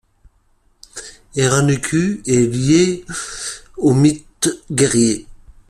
[1.35, 3.05] Era Nuku est lié
[3.77, 5.27] aux mythes guerriers.